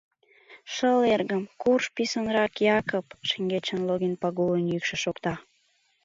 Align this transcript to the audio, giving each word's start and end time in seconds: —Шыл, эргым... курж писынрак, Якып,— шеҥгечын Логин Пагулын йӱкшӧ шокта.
—Шыл, 0.73 0.99
эргым... 1.13 1.43
курж 1.61 1.85
писынрак, 1.95 2.53
Якып,— 2.77 3.07
шеҥгечын 3.29 3.79
Логин 3.87 4.13
Пагулын 4.21 4.63
йӱкшӧ 4.71 4.95
шокта. 5.03 5.33